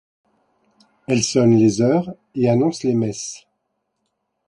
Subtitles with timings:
[1.07, 3.45] Elle sonne les heures, et annonce les messes.